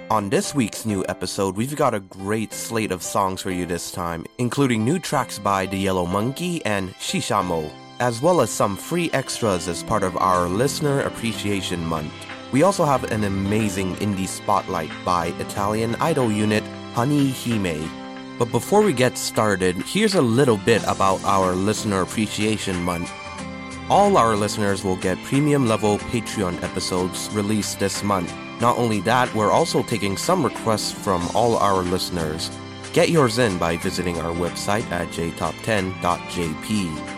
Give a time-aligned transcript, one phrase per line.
[0.10, 3.92] On this week's new episode, we've got a great slate of songs for you this
[3.92, 9.12] time, including new tracks by The Yellow Monkey and Shishamo, as well as some free
[9.14, 12.12] extras as part of our Listener Appreciation Month.
[12.52, 16.64] We also have an amazing indie spotlight by Italian idol unit
[16.98, 17.88] Honey Hime.
[18.40, 23.14] But before we get started, here's a little bit about our Listener Appreciation Month.
[23.88, 28.34] All our listeners will get premium level Patreon episodes released this month.
[28.60, 32.50] Not only that, we're also taking some requests from all our listeners.
[32.94, 37.14] Get yours in by visiting our website at jtop10.jp.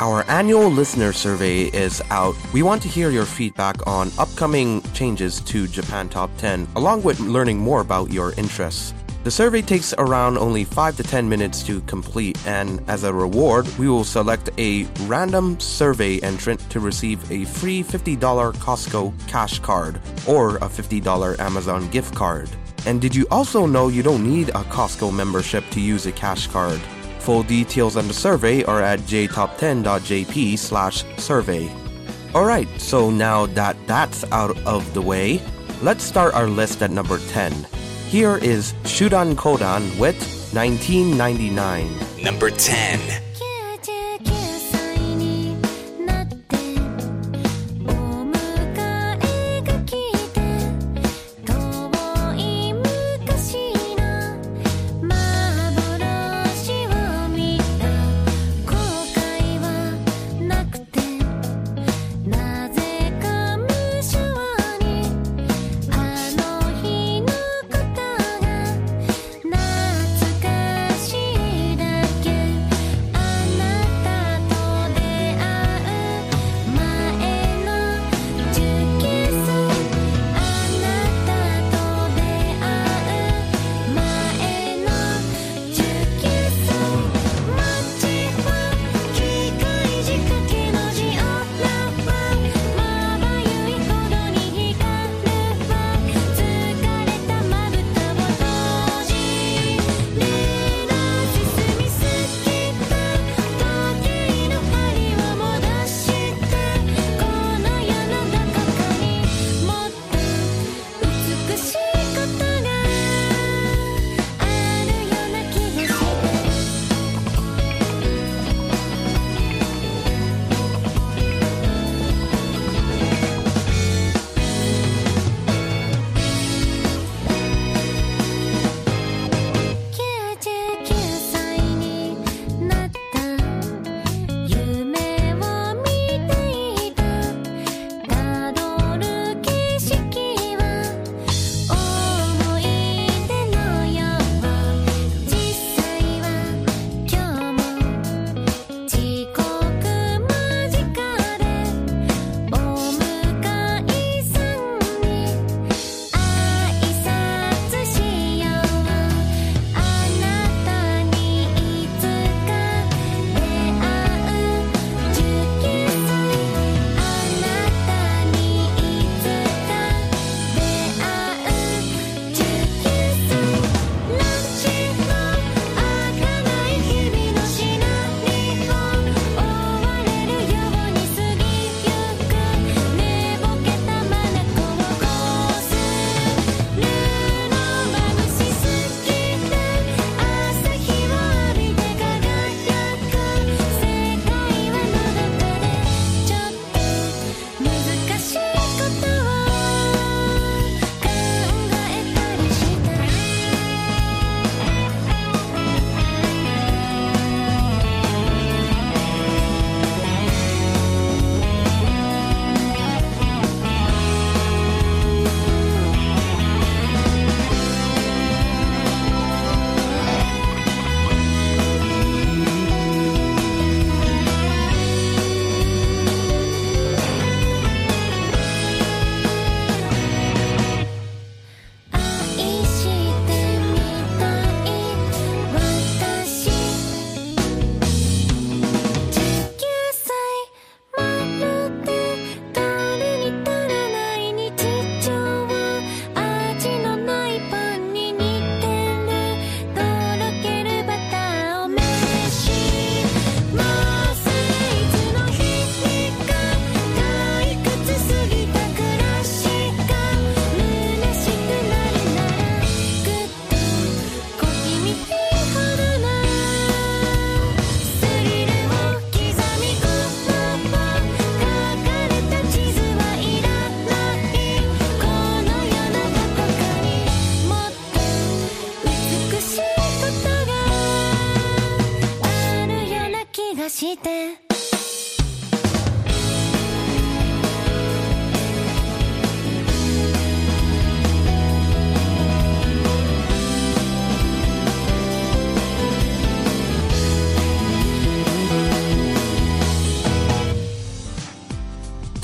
[0.00, 2.34] Our annual listener survey is out.
[2.54, 7.20] We want to hear your feedback on upcoming changes to Japan Top 10, along with
[7.20, 8.94] learning more about your interests.
[9.22, 13.68] The survey takes around only 5 to 10 minutes to complete, and as a reward,
[13.76, 18.18] we will select a random survey entrant to receive a free $50
[18.54, 22.48] Costco cash card or a $50 Amazon gift card.
[22.86, 26.46] And did you also know you don't need a Costco membership to use a cash
[26.46, 26.80] card?
[27.18, 31.70] Full details on the survey are at jtop10.jp slash survey.
[32.34, 35.42] Alright, so now that that's out of the way,
[35.82, 37.66] let's start our list at number 10.
[38.10, 40.18] Here is Shudan Kodo with
[40.52, 42.24] 1999.
[42.24, 43.29] Number 10.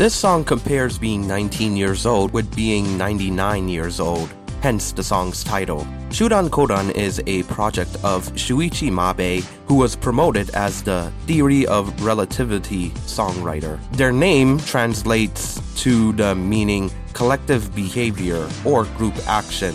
[0.06, 5.42] This song compares being 19 years old with being 99 years old, hence the song's
[5.42, 5.80] title.
[6.10, 12.04] Shudan Kodo is a project of Shuichi Mabe, who was promoted as the Theory of
[12.04, 13.80] Relativity songwriter.
[13.94, 19.74] Their name translates to the meaning collective behavior or group action.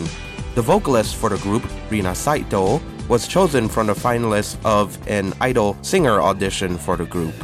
[0.56, 2.80] The vocalist for the group, Rina Saito,
[3.10, 7.36] was chosen from the finalists of an idol singer audition for the group.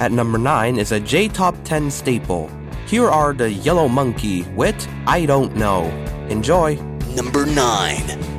[0.00, 2.50] At number 9 is a J Top 10 staple.
[2.86, 5.84] Here are the Yellow Monkey with I Don't Know.
[6.30, 6.76] Enjoy!
[7.14, 8.29] Number 9.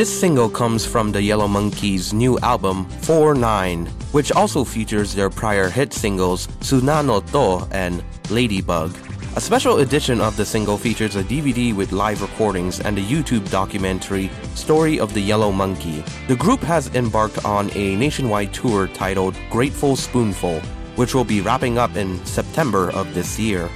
[0.00, 5.68] This single comes from the Yellow Monkeys' new album 4-9, which also features their prior
[5.68, 8.96] hit singles Suna no To and Ladybug.
[9.36, 13.50] A special edition of the single features a DVD with live recordings and a YouTube
[13.50, 16.02] documentary, Story of the Yellow Monkey.
[16.28, 20.60] The group has embarked on a nationwide tour titled Grateful Spoonful,
[20.96, 23.68] which will be wrapping up in September of this year.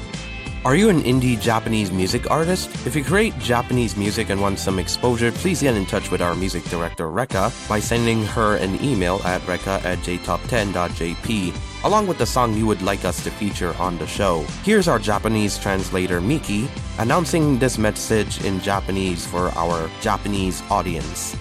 [0.65, 2.71] Are you an indie Japanese music artist?
[2.87, 6.35] If you create Japanese music and want some exposure, please get in touch with our
[6.35, 11.55] music director, Recca by sending her an email at recca at jtop10.jp,
[11.85, 14.41] along with the song you would like us to feature on the show.
[14.63, 16.67] Here's our Japanese translator, Miki,
[16.99, 21.37] announcing this message in Japanese for our Japanese audience.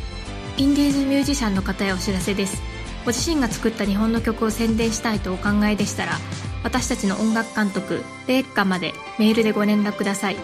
[0.57, 2.72] インディーズミュージシャンの方へお知らせです。
[3.05, 6.13] ご自身が作った日本の曲を宣伝したいとお考えでしたら
[6.63, 10.37] 私たちの音楽監督レッカまでメールでご連絡ください。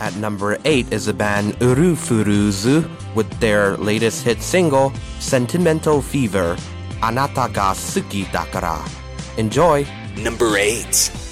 [0.00, 2.64] At number 8 is the band Ulfuls
[3.14, 6.56] with their latest hit single, Sentimental Fever,
[7.02, 8.80] Anata ga Suki Dakara.
[9.36, 9.86] Enjoy!
[10.16, 11.30] Number 8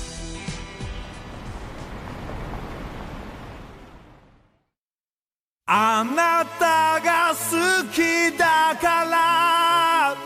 [5.70, 10.16] あなたが好きだから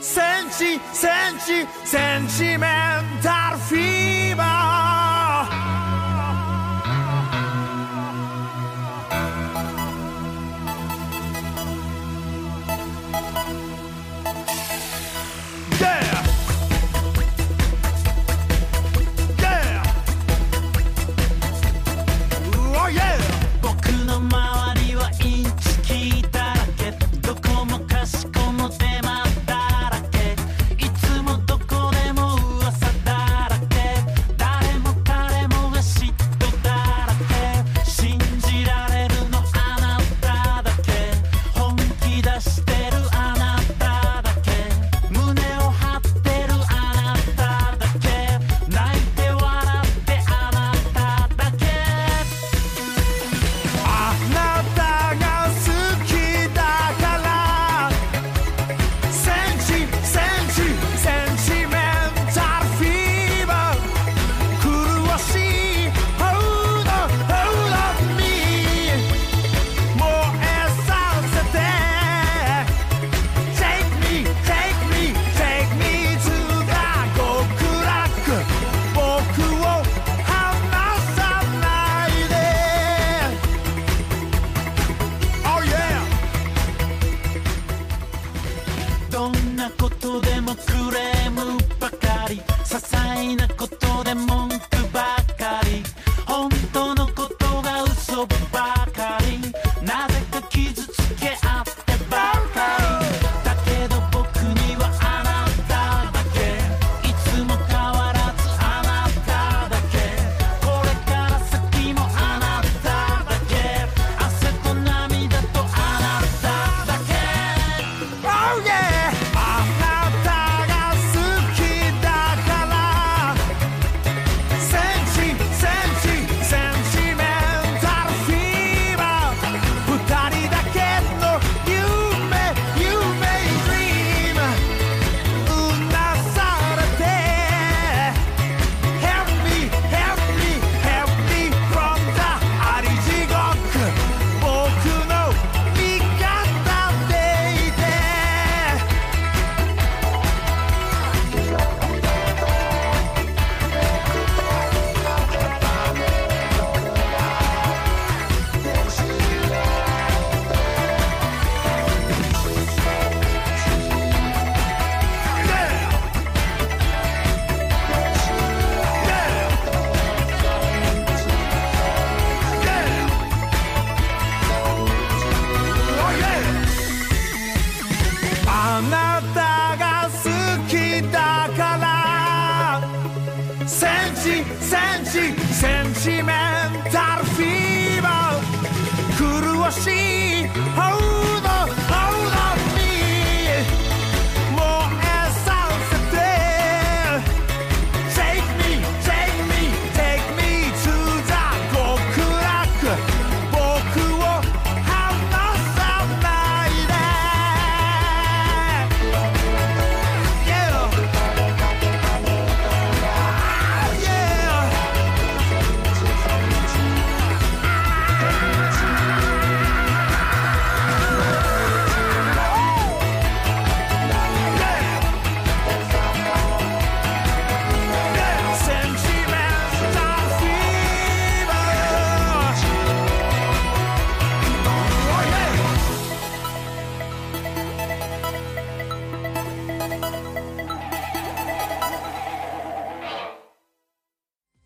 [0.00, 4.03] センチセンチセンチメンタルフィー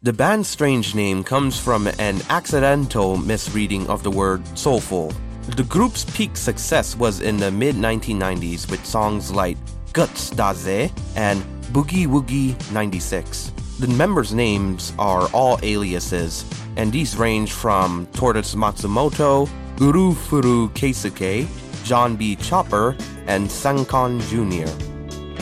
[0.09, 5.13] The band's strange name comes from an accidental misreading of the word soulful.
[5.55, 9.59] The group's peak success was in the mid 1990s with songs like
[9.93, 11.43] Guts Daze and
[11.75, 13.53] Boogie Woogie 96.
[13.81, 16.47] The members' names are all aliases,
[16.79, 19.47] and these range from Tortoise Matsumoto,
[19.79, 21.47] Ulful Keisuke,
[21.85, 22.35] John B.
[22.37, 24.73] Chopper, and Sankon Jr.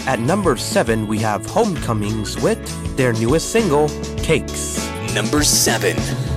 [0.09, 2.59] At number 7, we have Homecomings with
[2.97, 3.89] their newest single,
[4.27, 4.77] Cakes.
[5.15, 6.36] Number 7.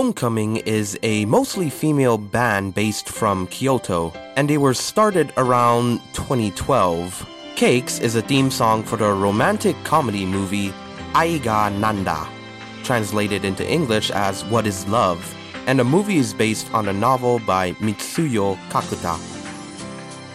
[0.00, 7.28] Homecoming is a mostly female band based from Kyoto, and they were started around 2012.
[7.54, 10.72] Cakes is a theme song for the romantic comedy movie
[11.14, 12.26] Ai ga Nanda,
[12.82, 15.36] translated into English as What is Love,
[15.66, 19.20] and the movie is based on a novel by Mitsuyo Kakuta.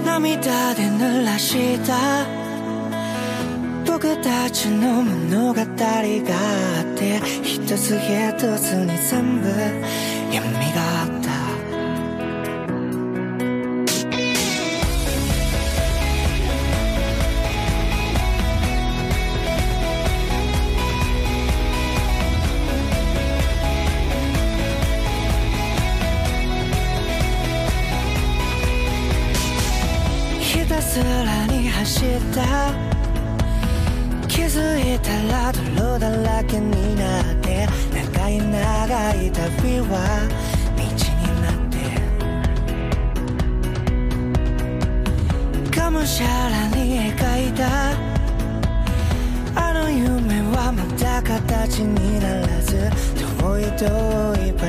[0.05, 2.27] 涙で濡らした
[3.85, 9.49] 僕たちの物語があって一つ一つに全部
[10.33, 11.32] 闇があった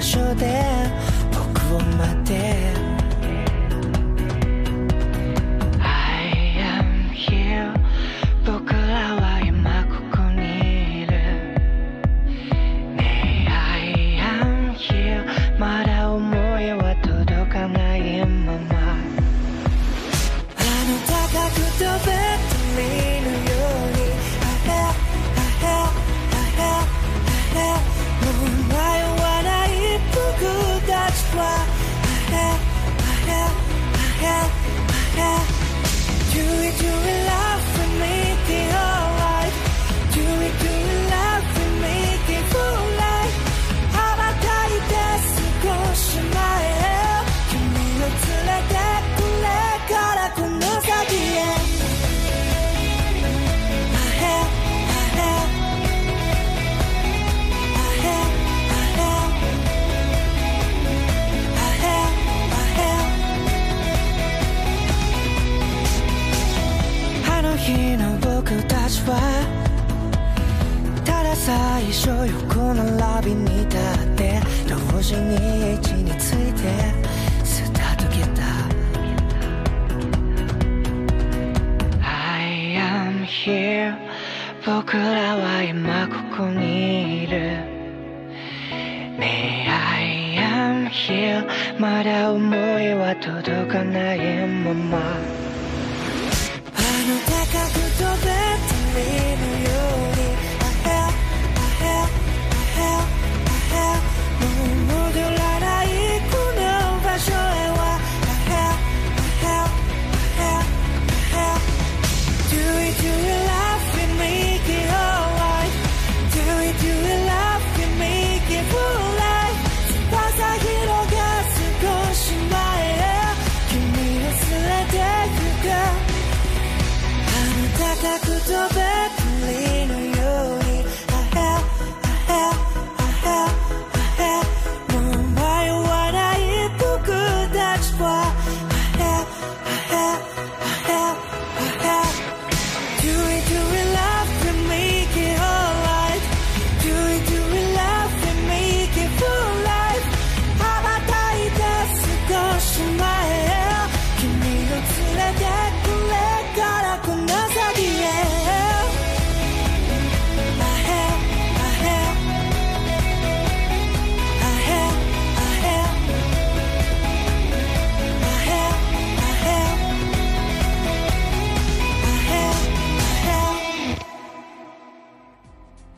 [0.04, 0.62] 所で
[1.32, 2.53] 僕を待って
[91.04, 91.44] 日
[91.78, 95.33] まだ思いは届かないまま。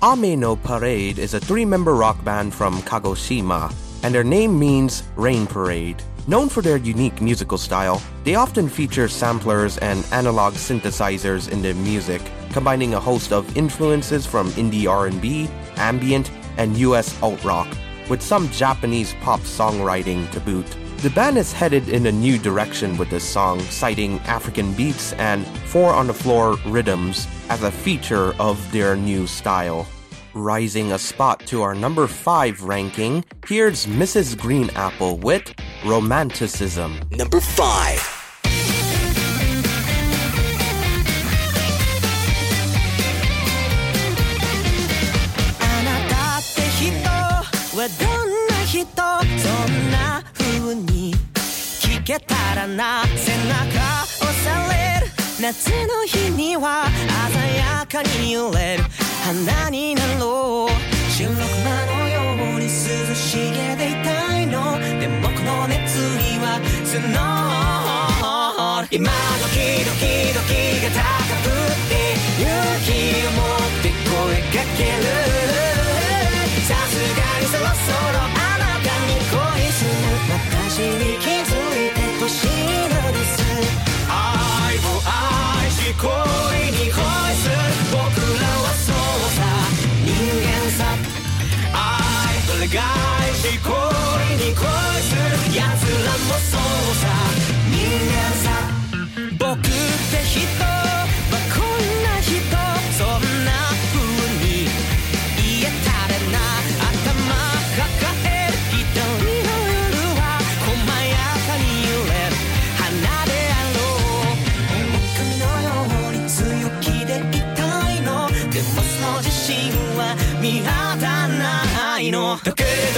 [0.07, 5.03] Ame no Parade is a three member rock band from Kagoshima, and their name means
[5.17, 6.01] Rain Parade.
[6.29, 11.75] Known for their unique musical style, they often feature samplers and analog synthesizers in their
[11.75, 17.67] music, combining a host of influences from indie R&B, ambient, and US alt rock,
[18.09, 20.67] with some Japanese pop songwriting to boot.
[20.99, 25.45] The band is headed in a new direction with this song, citing African beats and
[25.67, 29.85] four on the floor rhythms as a feature of their new style.
[30.37, 34.37] Rising a spot to our number 5 ranking, here's Mrs.
[34.37, 37.01] Green Apple with Romanticism.
[37.11, 38.17] Number five.
[59.27, 60.73] 花になろう。
[61.11, 62.21] 白熊のよ
[62.55, 62.71] うに涼
[63.13, 64.79] しげでいたいの。
[65.01, 69.19] でもこの熱にはスノー今の
[69.51, 71.03] キドキドキが高
[71.43, 72.47] ぶって勇
[72.87, 74.15] 気を持って声
[74.55, 75.11] かける。
[76.63, 78.31] さすがにそろそろあ
[78.63, 79.91] なたに恋する。
[80.31, 82.47] 私に気づいてほしい
[82.87, 83.43] のです。
[84.09, 86.56] 愛を愛し恋
[92.67, 93.71] 愛を願いし恋
[94.37, 94.67] に恋
[95.01, 95.63] する奴
[96.05, 96.61] らもそう
[96.97, 97.07] さ。
[97.71, 97.75] 人
[98.11, 98.47] 間さ。
[99.39, 99.71] 僕って
[100.25, 100.76] 人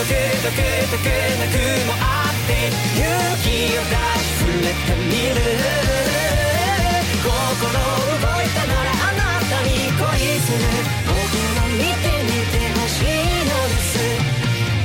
[0.08, 3.04] ドキドキドキドキなくもあって勇
[3.44, 3.92] 気を出
[4.24, 5.44] し触れてみる。
[7.20, 10.00] 心動いたならあなたに恋
[10.40, 10.64] する。
[11.04, 13.04] 僕を見てみてほしい
[13.44, 13.92] のです。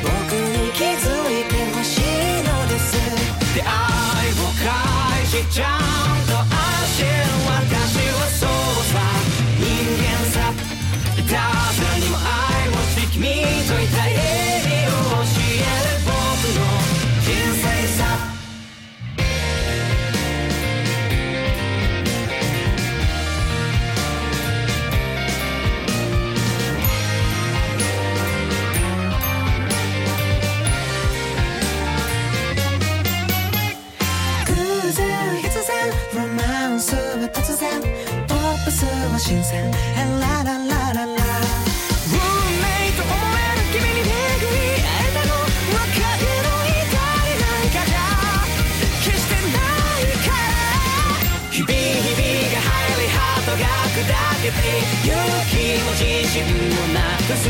[0.04, 2.04] 僕に気づいてほしい
[2.44, 2.92] のです。
[3.56, 5.66] 出会いを返しちゃ
[6.10, 6.13] ん
[39.24, 39.72] 新鮮。
[40.20, 41.08] ラララララ。
[41.08, 45.88] 運命と思える君に巡り会えたの若
[46.20, 48.04] 気の至りなんかじゃ
[49.02, 50.44] 決してないから。
[51.52, 53.64] 日々日々が入りハートが
[53.96, 54.12] 砕
[54.44, 54.60] けて
[55.08, 55.16] 勇
[55.48, 55.56] 気
[55.86, 57.48] も自信もなくす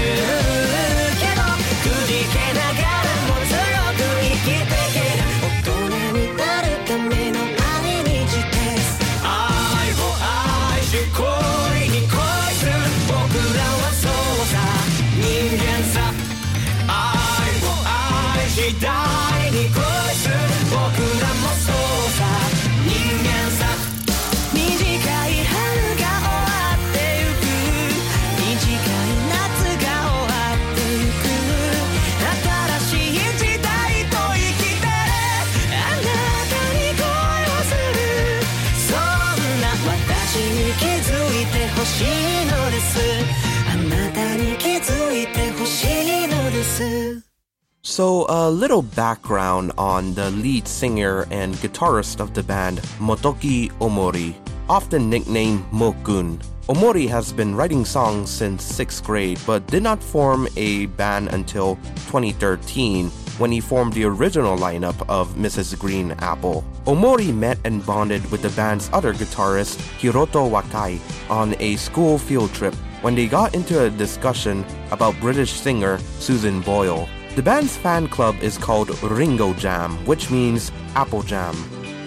[47.93, 54.33] So, a little background on the lead singer and guitarist of the band, Motoki Omori,
[54.67, 56.41] often nicknamed Mokun.
[56.69, 61.75] Omori has been writing songs since 6th grade but did not form a band until
[62.09, 65.77] 2013 when he formed the original lineup of Mrs.
[65.77, 66.65] Green Apple.
[66.87, 70.97] Omori met and bonded with the band's other guitarist, Hiroto Wakai,
[71.29, 76.59] on a school field trip when they got into a discussion about British singer Susan
[76.61, 77.07] Boyle.
[77.35, 81.55] The band's fan club is called Ringo Jam, which means Apple Jam.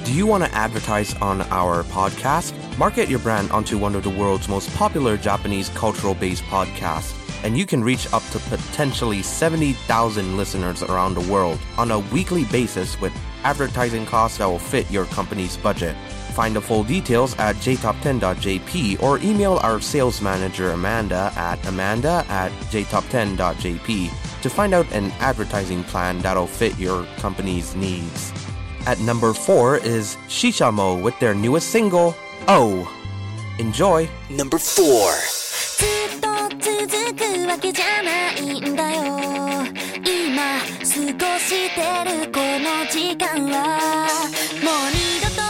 [0.05, 2.55] Do you want to advertise on our podcast?
[2.79, 7.13] Market your brand onto one of the world's most popular Japanese cultural based podcasts,
[7.43, 12.45] and you can reach up to potentially 70,000 listeners around the world on a weekly
[12.45, 13.13] basis with
[13.43, 15.97] advertising costs that will fit your company's budget.
[16.37, 22.53] Find the full details at jtop10.jp or email our sales manager Amanda at amanda at
[22.69, 28.35] jtop10.jp to find out an advertising plan that'll fit your company's needs.
[28.87, 32.15] At number 4 is Shishamo with their newest single,
[32.47, 32.87] Oh.
[33.59, 34.07] Enjoy!
[34.29, 35.37] Number 4
[40.87, 44.09] 過ごしてるこの時間は
[44.63, 45.46] もう二度と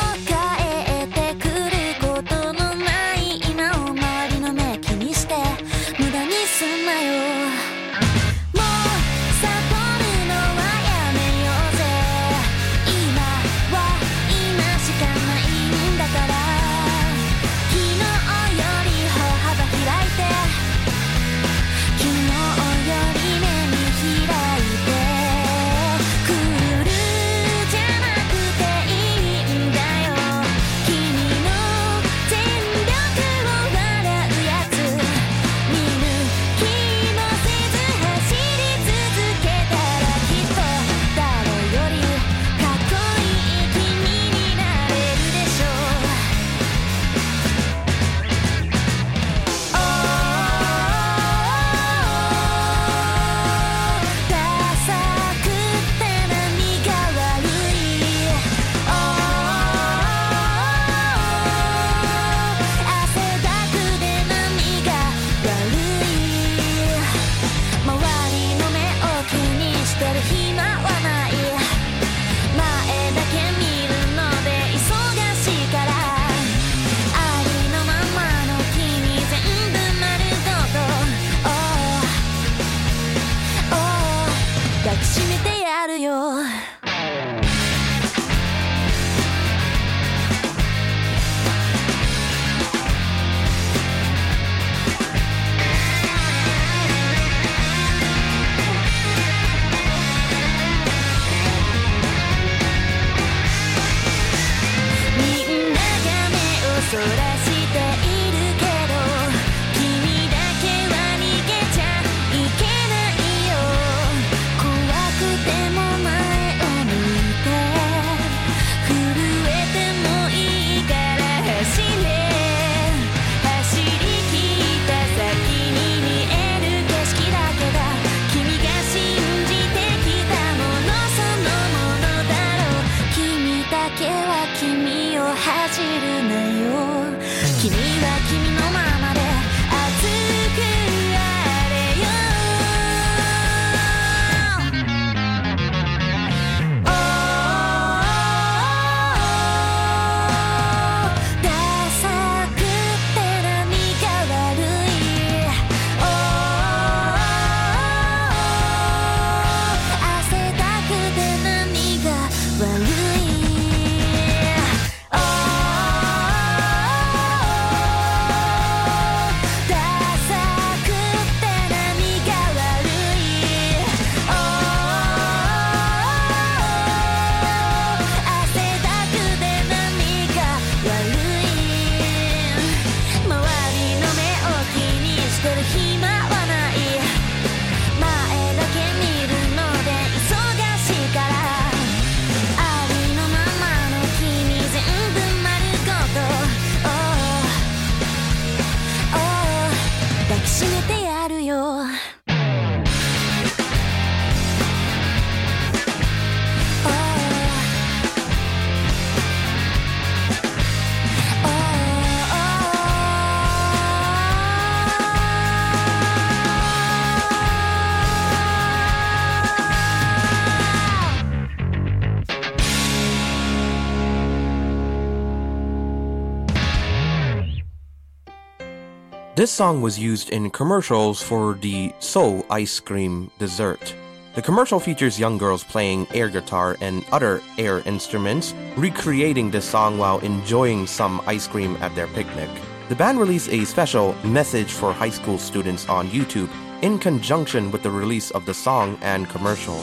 [229.57, 233.95] song was used in commercials for the Seoul ice cream dessert.
[234.35, 239.97] The commercial features young girls playing air guitar and other air instruments, recreating the song
[239.97, 242.51] while enjoying some ice cream at their picnic.
[242.91, 246.51] The band released a special message for high school students on YouTube
[246.83, 249.83] in conjunction with the release of the song and commercial.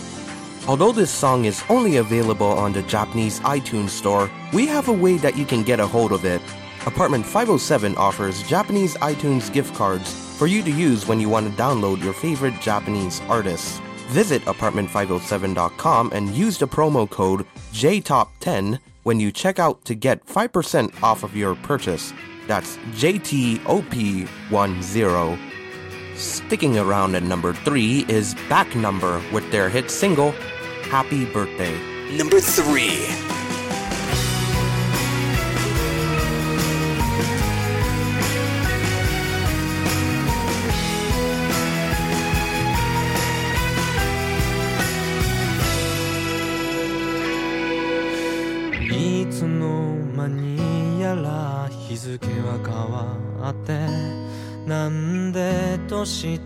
[0.68, 5.18] Although this song is only available on the Japanese iTunes store, we have a way
[5.18, 6.44] that you can get a hold of it.
[6.86, 11.62] Apartment 507 offers Japanese iTunes gift cards for you to use when you want to
[11.62, 13.80] download your favorite Japanese artists.
[14.08, 21.02] Visit apartment507.com and use the promo code JTOP10 when you check out to get 5%
[21.02, 22.12] off of your purchase.
[22.48, 25.40] That's JTOP10.
[26.16, 30.32] Sticking around at number 3 is Back Number with their hit single,
[30.92, 31.80] Happy Birthday.
[32.18, 33.43] Number 3.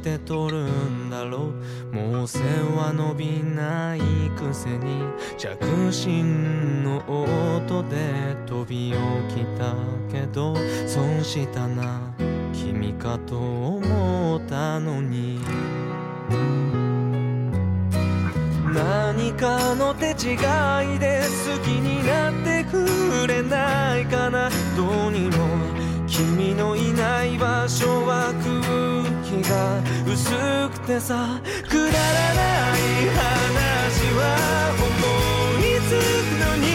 [0.07, 1.51] て取るんだろ
[1.91, 3.99] うもう背は伸びない
[4.37, 5.03] くせに
[5.37, 9.75] 着信の音で飛び起きた
[10.09, 10.55] けど
[10.87, 12.13] 損したな
[12.53, 15.41] 君かと思ったのに。
[18.73, 24.51] 何かの手違いで好きになってくれないかな？
[24.75, 25.37] どうにも
[26.05, 28.66] 君のいない場所は空
[29.49, 30.29] が薄
[30.69, 31.39] くてさ
[31.69, 32.43] くだらな
[32.77, 34.21] い話は
[34.75, 34.83] 思
[35.63, 36.67] いつくのに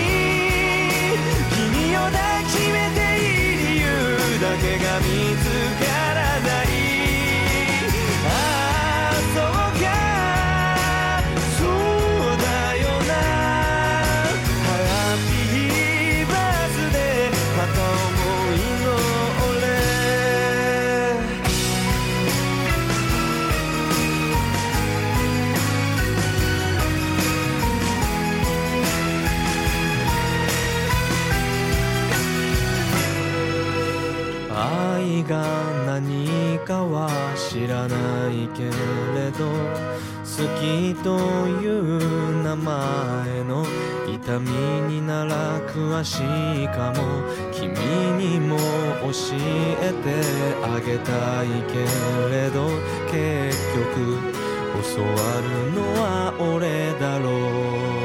[1.52, 3.84] 君を抱きしめていい理由
[4.40, 5.31] だけが見
[37.88, 38.70] ないけれ
[39.32, 39.46] ど
[40.22, 40.28] 好
[40.60, 41.18] きと
[41.62, 43.66] いう名前の
[44.06, 44.50] 痛み
[44.88, 46.18] になら詳し
[46.64, 47.52] いかも。
[47.52, 47.70] 君
[48.18, 48.62] にも教
[49.36, 50.04] えて
[50.64, 51.78] あげたいけ
[52.34, 52.68] れど
[53.10, 54.18] 結局
[54.94, 55.08] 教わ
[55.42, 57.28] るのは俺だろ
[57.98, 58.01] う。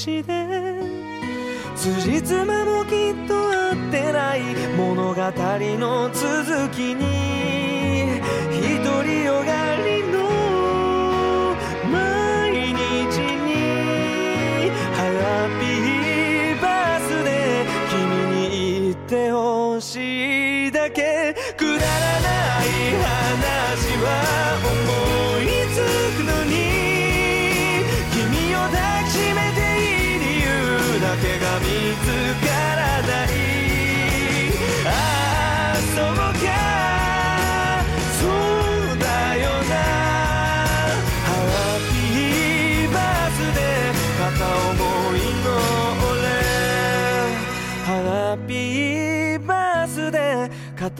[0.00, 0.46] しで
[1.76, 4.40] 辻褄もきっと合ってない
[4.78, 8.22] 物語の続きに
[8.82, 9.59] 独りよが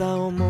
[0.00, 0.49] 片思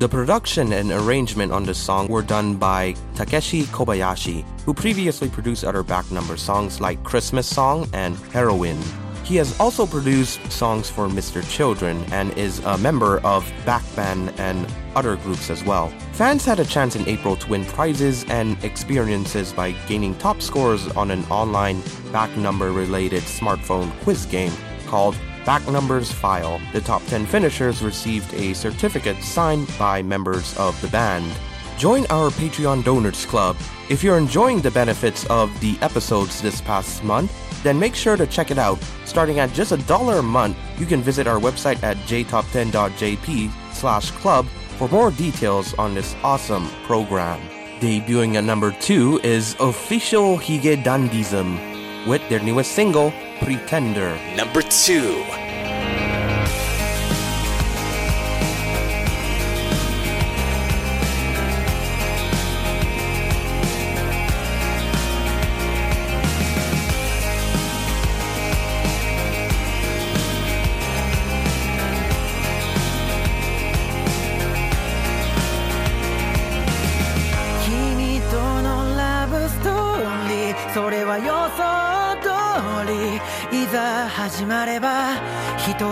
[0.00, 5.62] The production and arrangement on the song were done by Takeshi Kobayashi, who previously produced
[5.62, 8.80] other back number songs like Christmas Song and Heroine.
[9.24, 11.46] He has also produced songs for Mr.
[11.50, 15.92] Children and is a member of Bank Band and other groups as well.
[16.12, 20.88] Fans had a chance in April to win prizes and experiences by gaining top scores
[20.96, 24.52] on an online back number related smartphone quiz game
[24.86, 25.14] called
[25.50, 26.60] Back Numbers File.
[26.72, 31.28] The top 10 finishers received a certificate signed by members of the band.
[31.76, 33.56] Join our Patreon Donors Club.
[33.88, 37.32] If you're enjoying the benefits of the episodes this past month,
[37.64, 38.78] then make sure to check it out.
[39.06, 44.12] Starting at just a dollar a month, you can visit our website at jtop10.jp slash
[44.22, 44.46] club
[44.78, 47.40] for more details on this awesome program.
[47.80, 54.18] Debuting at number two is Official Hige Dandism with their newest single, Pretender.
[54.36, 55.24] Number two.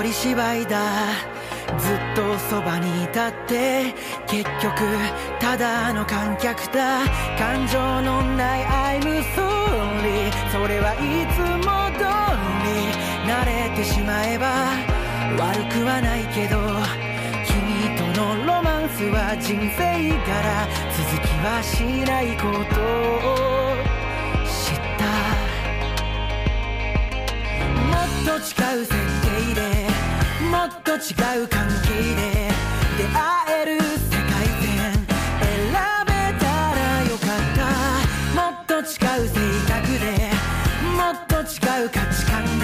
[0.09, 0.79] 一人芝居だ。
[1.79, 3.95] ずっとそばにいたって
[4.27, 4.75] 結局
[5.39, 7.01] ただの観客だ。
[7.39, 9.03] 感情のない I'm
[9.35, 10.97] sorry それはい
[11.35, 12.05] つも通
[12.65, 12.69] り
[13.31, 14.73] 慣れてしまえば
[15.37, 16.57] 悪くはないけど
[17.45, 22.81] 君とのロマンスは人生柄続きはしないこと
[23.29, 23.77] を
[24.47, 25.05] 知った。
[27.85, 28.41] もっと違
[28.81, 29.88] う設定で
[30.51, 30.97] もっと違
[31.43, 32.49] う関係で
[32.97, 33.17] 出会
[33.63, 34.67] える世界線。
[34.93, 35.73] 選
[36.07, 36.45] べた
[36.75, 37.61] らよかった。
[38.35, 39.35] もっと違う性
[39.69, 40.07] 格で。
[40.97, 42.58] もっと違う価値観。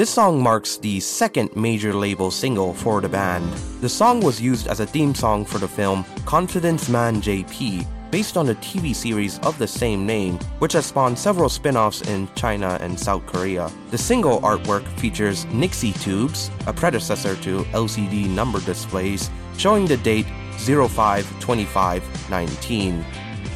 [0.00, 3.52] This song marks the second major label single for the band.
[3.82, 8.38] The song was used as a theme song for the film Confidence Man JP, based
[8.38, 12.30] on the TV series of the same name, which has spawned several spin offs in
[12.34, 13.70] China and South Korea.
[13.90, 19.28] The single artwork features Nixie tubes, a predecessor to LCD number displays,
[19.58, 20.24] showing the date
[20.56, 23.04] 052519,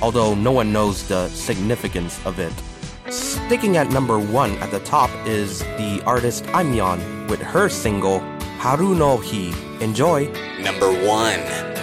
[0.03, 2.53] although no one knows the significance of it.
[3.11, 8.21] Sticking at number one at the top is the artist Aimyon with her single
[8.59, 9.53] Haru no Hi.
[9.81, 10.27] Enjoy!
[10.63, 11.75] Number one.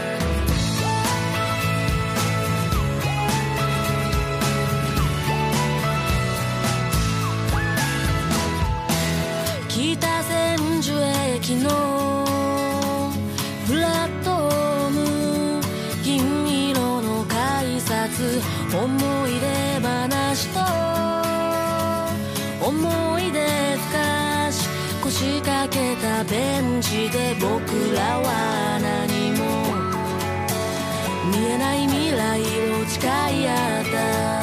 [26.32, 27.50] 電池で僕
[27.94, 29.44] らは何も
[31.30, 33.06] 見えない未来を誓
[33.42, 34.41] い合った。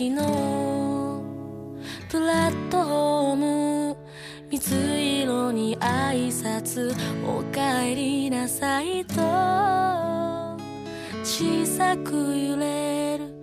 [0.00, 1.22] 駅の
[2.08, 3.36] プラットフォー
[3.92, 3.96] ム
[4.50, 6.94] 水色に挨拶
[7.26, 9.14] おかえりなさいと
[11.22, 13.34] 小さく揺れる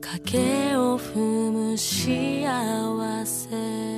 [0.00, 3.94] 影を踏む幸せ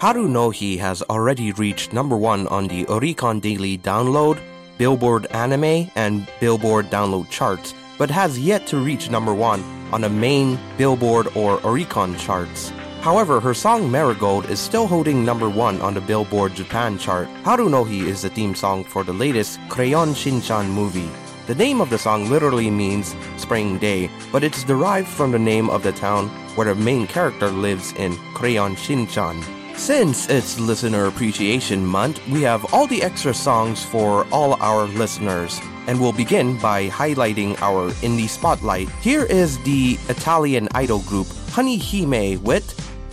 [0.00, 4.38] Haru no Hi has already reached number one on the Oricon Daily Download,
[4.77, 10.09] Billboard Anime, and Billboard Download charts, but has yet to reach number one on the
[10.09, 12.71] main Billboard or Oricon charts.
[13.01, 17.27] However, her song Marigold is still holding number one on the Billboard Japan chart.
[17.43, 21.11] Haru no Hi is the theme song for the latest Crayon Shinchan movie.
[21.45, 25.69] The name of the song literally means spring day, but it's derived from the name
[25.69, 29.54] of the town where the main character lives in Crayon Shinchan.
[29.77, 35.59] Since it's Listener Appreciation Month, we have all the extra songs for all our listeners.
[35.87, 38.89] And we'll begin by highlighting our indie spotlight.
[39.01, 42.65] Here is the Italian idol group Honey Hime with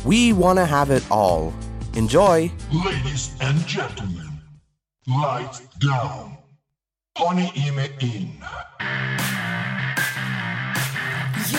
[0.04, 1.52] We Wanna Have It All.
[1.94, 2.50] Enjoy!
[2.72, 4.40] Ladies and gentlemen,
[5.06, 6.38] lights down.
[7.18, 8.32] Honey Hime in.
[11.50, 11.58] Yo,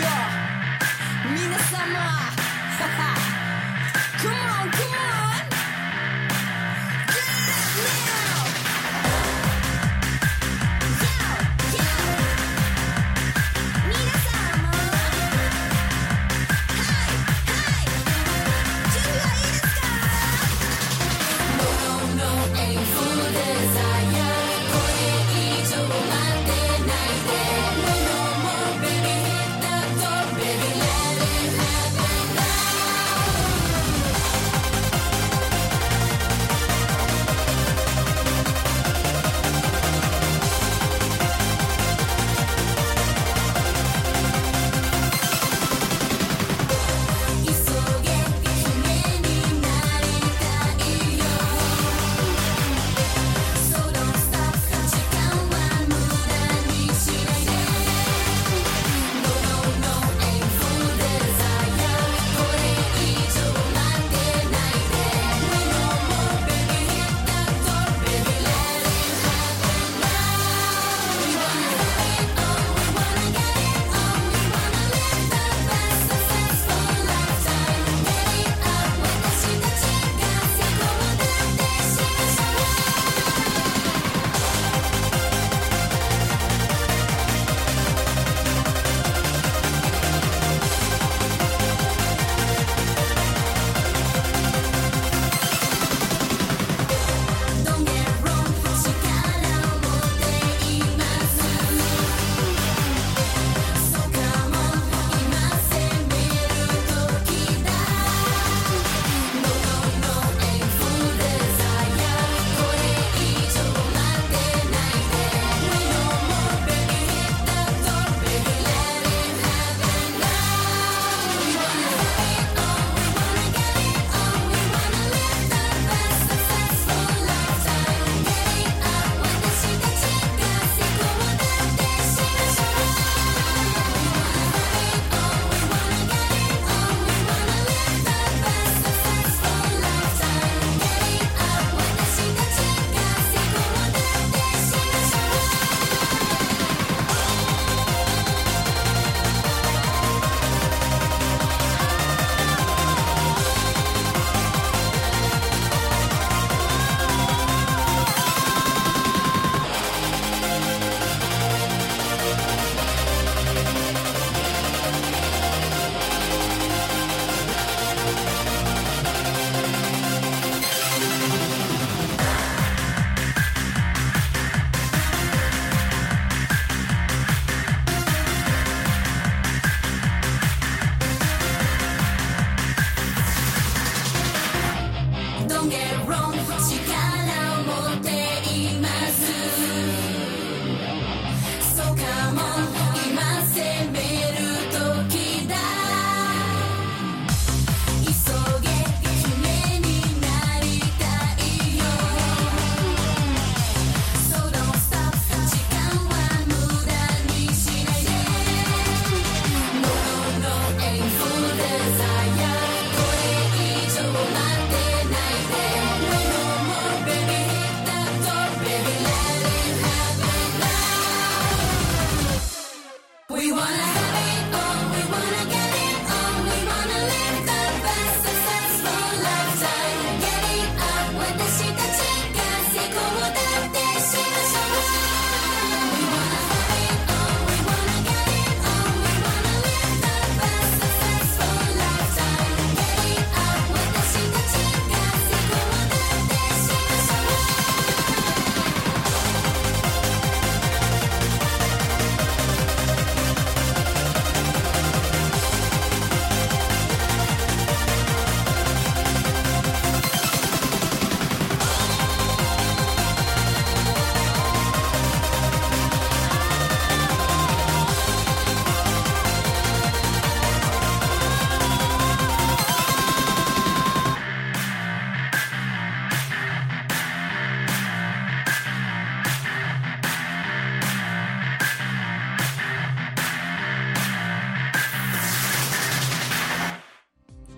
[0.00, 0.42] yo,
[1.36, 2.21] 皆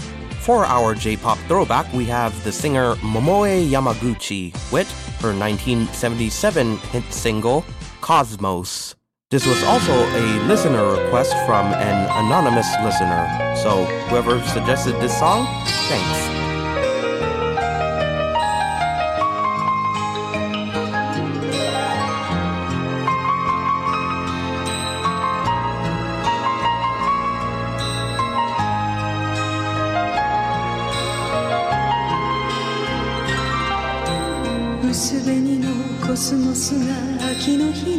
[0.45, 4.87] For our J-pop throwback, we have the singer Momoe Yamaguchi with
[5.19, 7.65] her 1977 hit single
[8.01, 8.93] Cosmos.
[9.31, 13.55] This was also a listener request from an anonymous listener.
[13.55, 15.47] So whoever suggested this song,
[15.89, 16.34] thanks.
[36.55, 36.73] 過す
[37.19, 37.94] 秋の日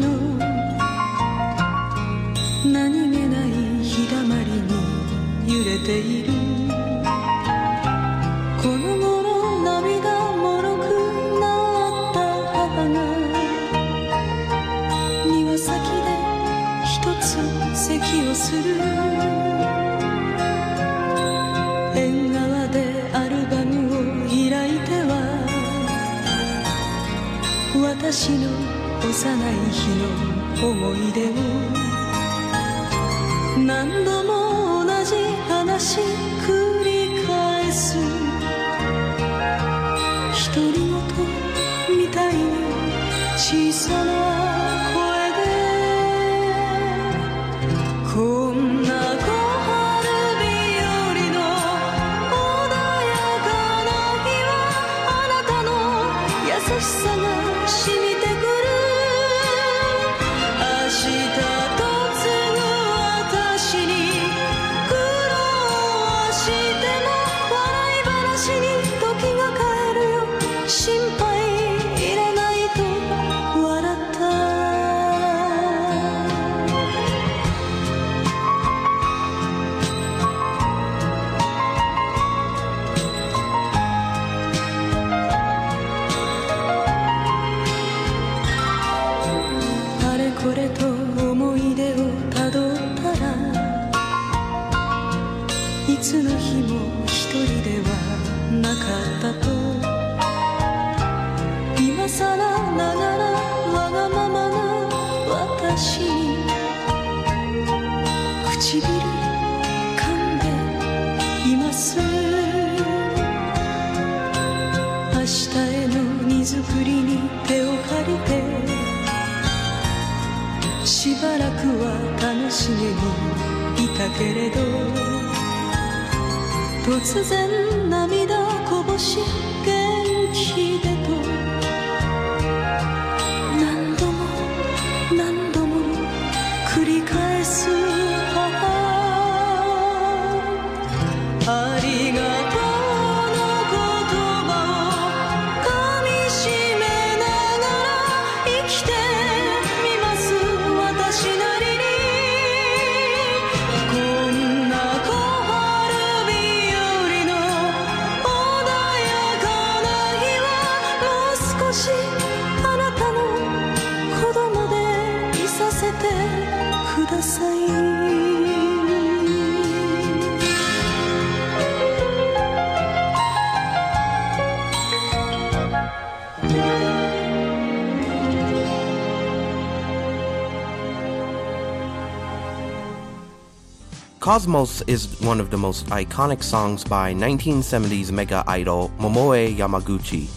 [184.37, 190.29] Cosmos is one of the most iconic songs by 1970s mega idol Momoe Yamaguchi.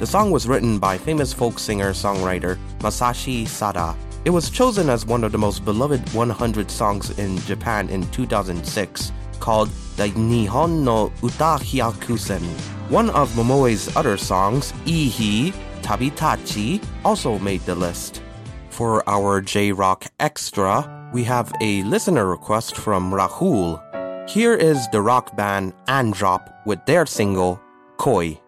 [0.00, 3.94] The song was written by famous folk singer songwriter Masashi Sada.
[4.24, 9.12] It was chosen as one of the most beloved 100 songs in Japan in 2006,
[9.38, 12.42] called the Nihon no Uta Hyakusen.
[12.90, 18.22] One of Momoe's other songs, Ihi Tabitachi, also made the list.
[18.70, 23.80] For our J Rock Extra, we have a listener request from Rahul.
[24.28, 27.58] Here is the rock band Androp with their single,
[27.96, 28.36] Koi.「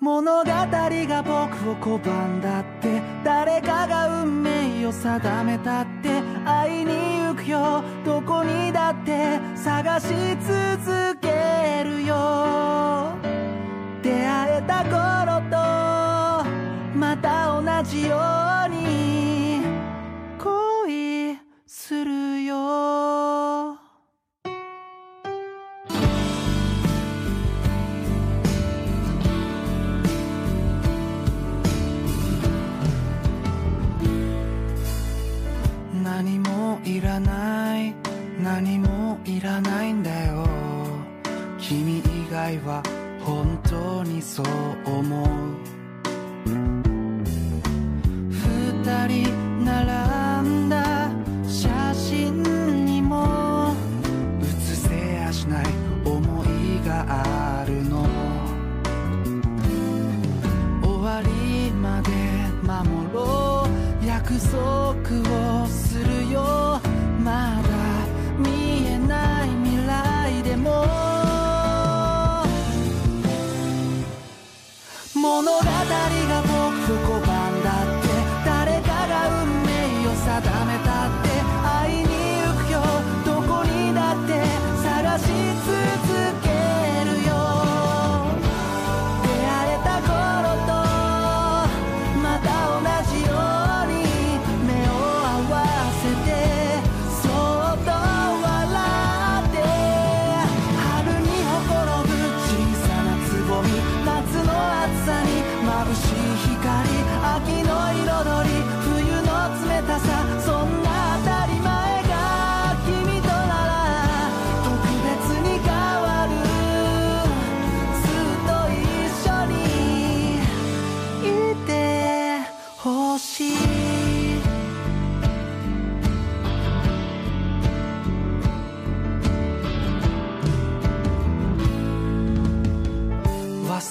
[0.00, 10.06] 物語が僕を拒んだって誰かが運命を定めたって会いに行くよどこにだって探し
[10.40, 13.12] 続けるよ」
[14.02, 15.47] 「出会えた頃って
[17.18, 18.16] た同じよ
[18.66, 18.77] うに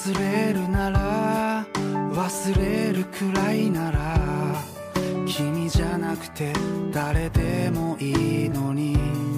[0.08, 1.66] 忘れるなら
[2.14, 4.16] 忘れるくらいなら
[5.26, 6.54] 君じゃなくて
[6.90, 9.37] 誰でもいいのに。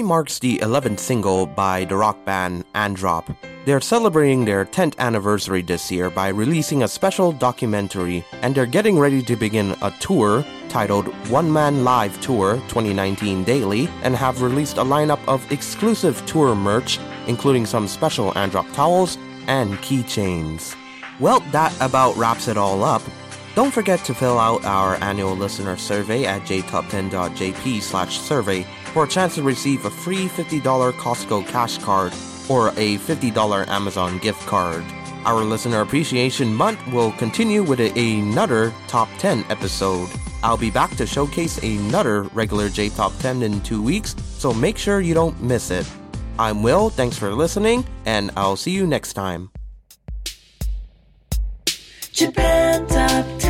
[0.00, 3.36] Story marks the 11th single by the rock band Androp.
[3.66, 8.98] They're celebrating their 10th anniversary this year by releasing a special documentary, and they're getting
[8.98, 14.78] ready to begin a tour titled One Man Live Tour 2019 Daily and have released
[14.78, 19.18] a lineup of exclusive tour merch, including some special Androp towels
[19.48, 20.74] and keychains.
[21.18, 23.02] Well, that about wraps it all up.
[23.54, 29.08] Don't forget to fill out our annual listener survey at jtop10.jp slash survey for a
[29.08, 30.60] chance to receive a free $50
[30.92, 32.12] Costco cash card
[32.48, 34.84] or a $50 Amazon gift card.
[35.24, 40.08] Our Listener Appreciation Month will continue with another Top 10 episode.
[40.42, 44.78] I'll be back to showcase another regular J Top 10 in two weeks, so make
[44.78, 45.86] sure you don't miss it.
[46.38, 49.50] I'm Will, thanks for listening, and I'll see you next time.
[52.12, 53.49] Japan Top 10